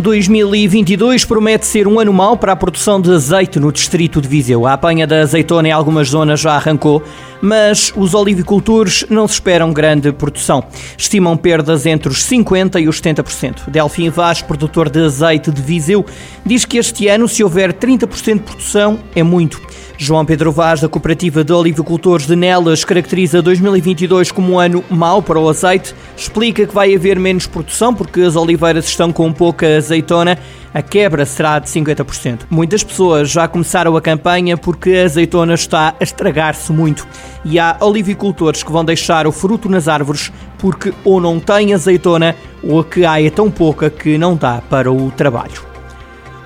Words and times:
...2022 0.00 1.24
promete 1.24 1.64
ser 1.64 1.86
um 1.86 2.00
ano 2.00 2.12
mau 2.12 2.36
para 2.36 2.52
a 2.52 2.56
produção 2.56 3.00
de 3.00 3.12
azeite 3.12 3.60
no 3.60 3.70
distrito 3.70 4.20
de 4.20 4.26
Viseu. 4.26 4.66
A 4.66 4.72
apanha 4.72 5.06
da 5.06 5.20
azeitona 5.20 5.68
em 5.68 5.70
algumas 5.70 6.08
zonas 6.08 6.40
já 6.40 6.52
arrancou, 6.52 7.00
mas 7.40 7.92
os 7.94 8.12
olivicultores 8.12 9.06
não 9.08 9.28
se 9.28 9.34
esperam 9.34 9.72
grande 9.72 10.10
produção. 10.10 10.64
Estimam 10.98 11.36
perdas 11.36 11.86
entre 11.86 12.08
os 12.08 12.26
50% 12.26 12.82
e 12.82 12.88
os 12.88 13.00
70%. 13.00 13.70
Delfim 13.70 14.10
Vaz, 14.10 14.42
produtor 14.42 14.90
de 14.90 15.04
azeite 15.04 15.52
de 15.52 15.62
Viseu, 15.62 16.04
diz 16.44 16.64
que 16.64 16.78
este 16.78 17.06
ano, 17.06 17.28
se 17.28 17.44
houver 17.44 17.72
30% 17.72 18.34
de 18.34 18.40
produção, 18.40 18.98
é 19.14 19.22
muito. 19.22 19.62
João 19.96 20.24
Pedro 20.24 20.50
Vaz, 20.50 20.80
da 20.80 20.88
Cooperativa 20.88 21.44
de 21.44 21.52
Olivicultores 21.52 22.26
de 22.26 22.34
Nelas, 22.34 22.84
caracteriza 22.84 23.40
2022 23.40 24.32
como 24.32 24.54
um 24.54 24.58
ano 24.58 24.84
mau 24.90 25.22
para 25.22 25.38
o 25.38 25.48
azeite. 25.48 25.94
Explica 26.16 26.66
que 26.66 26.74
vai 26.74 26.94
haver 26.94 27.18
menos 27.18 27.46
produção 27.46 27.94
porque 27.94 28.20
as 28.22 28.34
oliveiras 28.34 28.86
estão 28.86 29.12
com 29.12 29.32
pouca 29.32 29.76
azeitona. 29.76 30.36
A 30.74 30.82
quebra 30.82 31.24
será 31.24 31.60
de 31.60 31.68
50%. 31.68 32.40
Muitas 32.50 32.82
pessoas 32.82 33.30
já 33.30 33.46
começaram 33.46 33.96
a 33.96 34.02
campanha 34.02 34.56
porque 34.56 34.90
a 34.96 35.04
azeitona 35.04 35.54
está 35.54 35.94
a 35.98 36.02
estragar-se 36.02 36.72
muito. 36.72 37.06
E 37.44 37.58
há 37.60 37.76
olivicultores 37.80 38.64
que 38.64 38.72
vão 38.72 38.84
deixar 38.84 39.28
o 39.28 39.32
fruto 39.32 39.68
nas 39.68 39.86
árvores 39.86 40.32
porque 40.58 40.92
ou 41.04 41.20
não 41.20 41.38
têm 41.38 41.72
azeitona 41.72 42.34
ou 42.62 42.80
a 42.80 42.84
que 42.84 43.06
há 43.06 43.22
é 43.22 43.30
tão 43.30 43.48
pouca 43.48 43.88
que 43.88 44.18
não 44.18 44.34
dá 44.34 44.60
para 44.68 44.90
o 44.90 45.12
trabalho. 45.12 45.73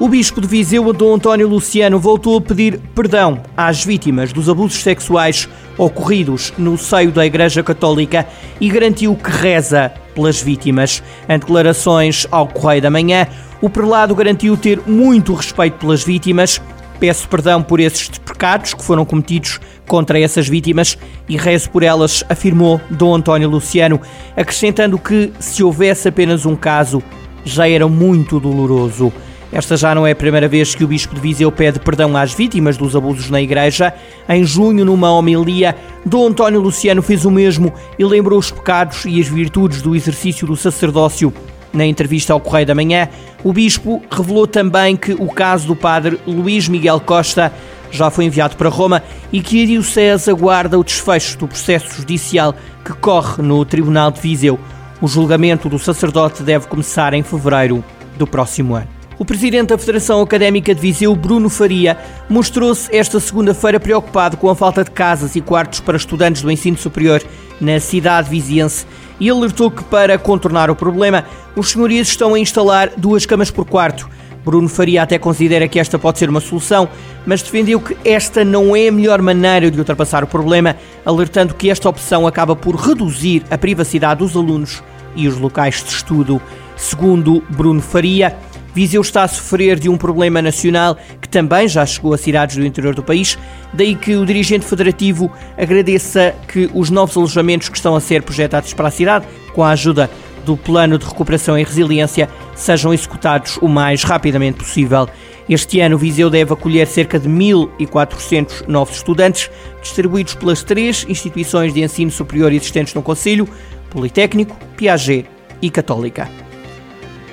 O 0.00 0.08
bispo 0.08 0.40
de 0.40 0.46
Viseu, 0.46 0.92
Dom 0.92 1.16
António 1.16 1.48
Luciano, 1.48 1.98
voltou 1.98 2.38
a 2.38 2.40
pedir 2.40 2.78
perdão 2.94 3.42
às 3.56 3.84
vítimas 3.84 4.32
dos 4.32 4.48
abusos 4.48 4.80
sexuais 4.80 5.48
ocorridos 5.76 6.52
no 6.56 6.78
seio 6.78 7.10
da 7.10 7.26
Igreja 7.26 7.64
Católica 7.64 8.24
e 8.60 8.68
garantiu 8.68 9.16
que 9.16 9.28
reza 9.28 9.92
pelas 10.14 10.40
vítimas. 10.40 11.02
Em 11.28 11.36
declarações 11.36 12.28
ao 12.30 12.46
Correio 12.46 12.82
da 12.82 12.90
Manhã, 12.90 13.26
o 13.60 13.68
prelado 13.68 14.14
garantiu 14.14 14.56
ter 14.56 14.80
muito 14.86 15.34
respeito 15.34 15.78
pelas 15.78 16.04
vítimas. 16.04 16.62
Peço 17.00 17.28
perdão 17.28 17.60
por 17.60 17.80
esses 17.80 18.08
pecados 18.08 18.74
que 18.74 18.84
foram 18.84 19.04
cometidos 19.04 19.58
contra 19.84 20.20
essas 20.20 20.46
vítimas 20.46 20.96
e 21.28 21.36
rezo 21.36 21.70
por 21.70 21.82
elas, 21.82 22.22
afirmou 22.28 22.80
Dom 22.88 23.16
António 23.16 23.48
Luciano, 23.48 24.00
acrescentando 24.36 24.96
que 24.96 25.32
se 25.40 25.64
houvesse 25.64 26.06
apenas 26.06 26.46
um 26.46 26.54
caso, 26.54 27.02
já 27.44 27.68
era 27.68 27.88
muito 27.88 28.38
doloroso. 28.38 29.12
Esta 29.50 29.76
já 29.78 29.94
não 29.94 30.06
é 30.06 30.10
a 30.10 30.16
primeira 30.16 30.46
vez 30.46 30.74
que 30.74 30.84
o 30.84 30.88
Bispo 30.88 31.14
de 31.14 31.20
Viseu 31.20 31.50
pede 31.50 31.80
perdão 31.80 32.14
às 32.16 32.34
vítimas 32.34 32.76
dos 32.76 32.94
abusos 32.94 33.30
na 33.30 33.40
Igreja. 33.40 33.94
Em 34.28 34.44
junho, 34.44 34.84
numa 34.84 35.10
homilia, 35.10 35.74
Dom 36.04 36.28
António 36.28 36.60
Luciano 36.60 37.00
fez 37.00 37.24
o 37.24 37.30
mesmo 37.30 37.72
e 37.98 38.04
lembrou 38.04 38.38
os 38.38 38.50
pecados 38.50 39.06
e 39.06 39.18
as 39.18 39.26
virtudes 39.26 39.80
do 39.80 39.96
exercício 39.96 40.46
do 40.46 40.54
sacerdócio. 40.54 41.32
Na 41.72 41.86
entrevista 41.86 42.32
ao 42.32 42.40
Correio 42.40 42.66
da 42.66 42.74
Manhã, 42.74 43.08
o 43.42 43.52
Bispo 43.52 44.02
revelou 44.10 44.46
também 44.46 44.96
que 44.96 45.12
o 45.12 45.28
caso 45.28 45.66
do 45.66 45.76
padre 45.76 46.18
Luís 46.26 46.68
Miguel 46.68 47.00
Costa 47.00 47.52
já 47.90 48.10
foi 48.10 48.26
enviado 48.26 48.54
para 48.56 48.68
Roma 48.68 49.02
e 49.32 49.40
que 49.40 49.62
a 49.62 49.66
Diocese 49.66 50.30
aguarda 50.30 50.78
o 50.78 50.84
desfecho 50.84 51.38
do 51.38 51.48
processo 51.48 51.94
judicial 51.94 52.54
que 52.84 52.92
corre 52.92 53.42
no 53.42 53.64
Tribunal 53.64 54.10
de 54.10 54.20
Viseu. 54.20 54.58
O 55.00 55.08
julgamento 55.08 55.70
do 55.70 55.78
sacerdote 55.78 56.42
deve 56.42 56.66
começar 56.66 57.14
em 57.14 57.22
fevereiro 57.22 57.82
do 58.18 58.26
próximo 58.26 58.74
ano. 58.74 58.97
O 59.18 59.24
presidente 59.24 59.70
da 59.70 59.78
Federação 59.78 60.22
Académica 60.22 60.72
de 60.72 60.80
Viseu, 60.80 61.12
Bruno 61.16 61.48
Faria, 61.48 61.98
mostrou-se 62.28 62.94
esta 62.94 63.18
segunda-feira 63.18 63.80
preocupado 63.80 64.36
com 64.36 64.48
a 64.48 64.54
falta 64.54 64.84
de 64.84 64.92
casas 64.92 65.34
e 65.34 65.40
quartos 65.40 65.80
para 65.80 65.96
estudantes 65.96 66.40
do 66.40 66.52
ensino 66.52 66.78
superior 66.78 67.20
na 67.60 67.80
cidade 67.80 68.30
viziense 68.30 68.86
e 69.18 69.28
alertou 69.28 69.72
que, 69.72 69.82
para 69.82 70.16
contornar 70.18 70.70
o 70.70 70.76
problema, 70.76 71.24
os 71.56 71.70
senhorias 71.72 72.06
estão 72.06 72.32
a 72.32 72.38
instalar 72.38 72.92
duas 72.96 73.26
camas 73.26 73.50
por 73.50 73.64
quarto. 73.64 74.08
Bruno 74.44 74.68
Faria 74.68 75.02
até 75.02 75.18
considera 75.18 75.66
que 75.66 75.80
esta 75.80 75.98
pode 75.98 76.20
ser 76.20 76.30
uma 76.30 76.40
solução, 76.40 76.88
mas 77.26 77.42
defendeu 77.42 77.80
que 77.80 77.96
esta 78.04 78.44
não 78.44 78.76
é 78.76 78.86
a 78.86 78.92
melhor 78.92 79.20
maneira 79.20 79.68
de 79.68 79.80
ultrapassar 79.80 80.22
o 80.22 80.28
problema, 80.28 80.76
alertando 81.04 81.54
que 81.54 81.70
esta 81.70 81.88
opção 81.88 82.24
acaba 82.24 82.54
por 82.54 82.76
reduzir 82.76 83.42
a 83.50 83.58
privacidade 83.58 84.20
dos 84.20 84.36
alunos 84.36 84.80
e 85.16 85.26
os 85.26 85.36
locais 85.36 85.82
de 85.82 85.90
estudo. 85.90 86.40
Segundo 86.76 87.42
Bruno 87.50 87.82
Faria, 87.82 88.36
Viseu 88.78 89.00
está 89.00 89.24
a 89.24 89.28
sofrer 89.28 89.76
de 89.76 89.88
um 89.88 89.96
problema 89.96 90.40
nacional 90.40 90.96
que 91.20 91.28
também 91.28 91.66
já 91.66 91.84
chegou 91.84 92.14
a 92.14 92.16
cidades 92.16 92.56
do 92.56 92.64
interior 92.64 92.94
do 92.94 93.02
país, 93.02 93.36
daí 93.74 93.96
que 93.96 94.14
o 94.14 94.24
dirigente 94.24 94.64
federativo 94.64 95.28
agradeça 95.56 96.32
que 96.46 96.70
os 96.72 96.88
novos 96.88 97.16
alojamentos 97.16 97.68
que 97.68 97.76
estão 97.76 97.96
a 97.96 98.00
ser 98.00 98.22
projetados 98.22 98.72
para 98.74 98.86
a 98.86 98.90
cidade, 98.92 99.26
com 99.52 99.64
a 99.64 99.70
ajuda 99.70 100.08
do 100.46 100.56
Plano 100.56 100.96
de 100.96 101.04
Recuperação 101.04 101.58
e 101.58 101.64
Resiliência, 101.64 102.28
sejam 102.54 102.94
executados 102.94 103.56
o 103.56 103.66
mais 103.66 104.04
rapidamente 104.04 104.58
possível. 104.58 105.08
Este 105.48 105.80
ano, 105.80 105.98
Viseu 105.98 106.30
deve 106.30 106.52
acolher 106.52 106.86
cerca 106.86 107.18
de 107.18 107.28
1.400 107.28 108.68
novos 108.68 108.98
estudantes, 108.98 109.50
distribuídos 109.82 110.34
pelas 110.34 110.62
três 110.62 111.04
instituições 111.08 111.74
de 111.74 111.82
ensino 111.82 112.12
superior 112.12 112.52
existentes 112.52 112.94
no 112.94 113.02
Conselho, 113.02 113.48
Politécnico, 113.90 114.56
Piaget 114.76 115.26
e 115.60 115.68
Católica. 115.68 116.47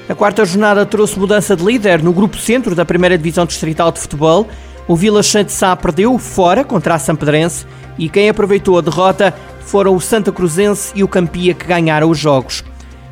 A 0.07 0.13
quarta 0.13 0.45
jornada 0.45 0.85
trouxe 0.85 1.17
mudança 1.17 1.55
de 1.55 1.65
líder 1.65 2.03
no 2.03 2.13
grupo 2.13 2.37
centro 2.37 2.75
da 2.75 2.85
primeira 2.85 3.17
divisão 3.17 3.43
distrital 3.43 3.91
de 3.91 3.99
futebol. 3.99 4.47
O 4.87 4.95
Vila 4.95 5.23
Sante 5.23 5.51
Sá 5.51 5.75
perdeu 5.75 6.15
fora 6.19 6.63
contra 6.63 6.93
a 6.93 6.99
Sampedrense 6.99 7.65
e 7.97 8.07
quem 8.07 8.29
aproveitou 8.29 8.77
a 8.77 8.81
derrota 8.81 9.33
foram 9.61 9.95
o 9.95 9.99
Santa 9.99 10.31
Cruzense 10.31 10.91
e 10.93 11.03
o 11.03 11.07
Campia 11.07 11.55
que 11.55 11.65
ganharam 11.65 12.07
os 12.11 12.19
jogos. 12.19 12.63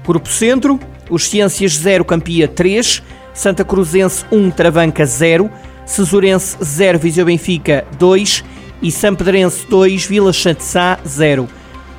Grupo 0.06 0.30
Centro, 0.30 0.80
os 1.10 1.28
Ciências 1.28 1.76
0, 1.78 2.06
Campia 2.06 2.48
3, 2.48 3.02
Santa 3.34 3.66
Cruzense 3.66 4.24
1, 4.32 4.52
Travanca 4.52 5.04
0, 5.04 5.50
Cesurense 5.88 6.58
0, 6.64 7.00
Viseu 7.00 7.26
Benfica 7.26 7.86
2 7.98 8.44
e 8.84 8.92
Sampedrense 8.92 9.66
2, 9.68 10.06
Vila 10.06 10.32
Sante 10.32 10.64
Sá 10.64 11.00
0. 11.08 11.50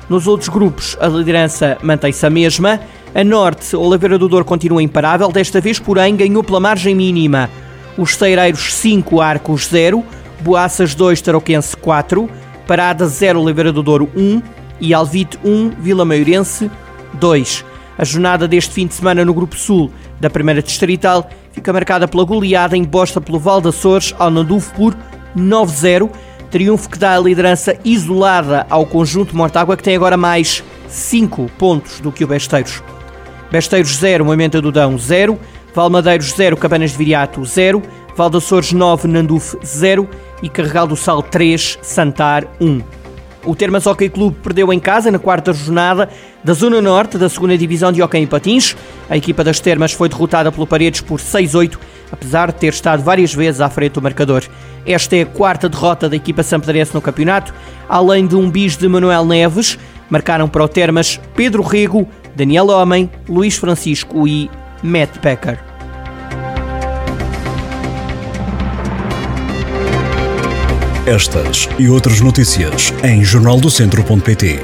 Nos 0.07 0.25
outros 0.25 0.47
grupos, 0.47 0.95
a 1.01 1.07
liderança 1.07 1.77
mantém-se 1.81 2.25
a 2.25 2.29
mesma. 2.29 2.79
A 3.15 3.23
norte, 3.23 3.77
Oliveira 3.77 4.17
do 4.17 4.27
Douro 4.27 4.43
continua 4.43 4.83
imparável, 4.83 5.31
desta 5.31 5.61
vez, 5.61 5.79
porém, 5.79 6.17
ganhou 6.17 6.43
pela 6.43 6.59
margem 6.59 6.93
mínima. 6.93 7.49
Os 7.97 8.13
Ceireiros 8.13 8.73
5, 8.73 9.21
Arcos 9.21 9.67
0, 9.67 10.03
Boaças 10.41 10.93
2, 10.93 11.21
Tarouquense 11.21 11.77
4, 11.77 12.29
Parada 12.67 13.07
0, 13.07 13.39
Oliveira 13.39 13.71
do 13.71 13.81
Douro 13.81 14.09
1 14.17 14.41
e 14.81 14.93
Alvite 14.93 15.39
1, 15.45 15.69
Vila 15.79 16.03
Maiorense 16.03 16.69
2. 17.13 17.63
A 17.97 18.03
jornada 18.03 18.49
deste 18.49 18.73
fim 18.73 18.85
de 18.85 18.95
semana 18.95 19.23
no 19.23 19.33
Grupo 19.33 19.55
Sul 19.55 19.89
da 20.19 20.29
Primeira 20.29 20.61
Distrital 20.61 21.29
fica 21.53 21.71
marcada 21.71 22.09
pela 22.09 22.25
goleada 22.25 22.75
imposta 22.75 23.21
pelo 23.21 23.39
Val 23.39 23.61
de 23.61 23.69
Açores 23.69 24.13
ao 24.19 24.29
Nandufo 24.29 24.73
por 24.75 24.93
9-0, 25.37 26.11
triunfo 26.51 26.89
que 26.89 26.99
dá 26.99 27.15
a 27.15 27.19
liderança 27.19 27.77
isolada 27.85 28.67
ao 28.69 28.85
conjunto 28.85 29.37
Mortágua 29.37 29.77
que 29.77 29.83
tem 29.83 29.95
agora 29.95 30.17
mais 30.17 30.61
5 30.89 31.49
pontos 31.57 32.01
do 32.01 32.11
que 32.11 32.25
o 32.25 32.27
Besteiros. 32.27 32.83
Besteiros 33.51 33.95
0, 33.97 34.25
Moimenta 34.25 34.61
do 34.61 34.71
Dão 34.71 34.97
0, 34.97 35.39
Valmadeiros 35.73 36.31
0, 36.33 36.57
Cabanas 36.57 36.91
de 36.91 36.97
Viriato 36.97 37.43
0, 37.43 37.81
Valdaçores 38.15 38.71
9, 38.71 39.07
Nanduf 39.07 39.57
0 39.63 40.07
e 40.41 40.49
Carregal 40.49 40.87
do 40.87 40.95
Sal 40.95 41.21
3, 41.21 41.79
Santar 41.81 42.45
1. 42.59 42.81
O 43.45 43.55
Termas 43.55 43.85
Hockey 43.85 44.09
Clube 44.09 44.37
perdeu 44.41 44.73
em 44.73 44.79
casa 44.79 45.11
na 45.11 45.19
quarta 45.19 45.53
jornada 45.53 46.09
da 46.43 46.53
Zona 46.53 46.81
Norte 46.81 47.17
da 47.17 47.27
2 47.27 47.59
Divisão 47.59 47.91
de 47.91 48.01
Hockey 48.01 48.17
em 48.17 48.25
Patins. 48.25 48.75
A 49.07 49.15
equipa 49.15 49.43
das 49.43 49.59
Termas 49.59 49.91
foi 49.91 50.09
derrotada 50.09 50.51
pelo 50.51 50.65
Paredes 50.65 51.01
por 51.01 51.19
6-8, 51.19 51.77
apesar 52.11 52.51
de 52.51 52.55
ter 52.55 52.73
estado 52.73 53.03
várias 53.03 53.35
vezes 53.35 53.61
à 53.61 53.69
frente 53.69 53.93
do 53.93 54.01
marcador. 54.01 54.43
Esta 54.83 55.15
é 55.15 55.21
a 55.21 55.25
quarta 55.27 55.69
derrota 55.69 56.09
da 56.09 56.15
equipa 56.15 56.41
sampedrense 56.41 56.95
no 56.95 57.01
campeonato, 57.01 57.53
além 57.87 58.25
de 58.25 58.35
um 58.35 58.49
bis 58.49 58.75
de 58.75 58.87
Manuel 58.87 59.25
Neves. 59.25 59.77
Marcaram 60.09 60.47
para 60.47 60.63
o 60.63 60.67
Termas 60.67 61.19
Pedro 61.35 61.61
Rego, 61.61 62.07
Daniel 62.35 62.69
Homem, 62.69 63.09
Luís 63.27 63.55
Francisco 63.55 64.27
e 64.27 64.49
Matt 64.83 65.17
Becker. 65.21 65.59
Estas 71.05 71.69
e 71.77 71.87
outras 71.87 72.19
notícias 72.19 72.91
em 73.03 73.23
jornaldocentro.pt. 73.23 74.59